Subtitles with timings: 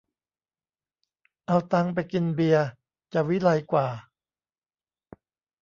[1.45, 2.65] เอาตังค์ไปกินเบียร์
[3.13, 3.87] จะวิไลกว่า